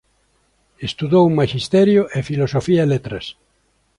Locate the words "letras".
2.93-3.25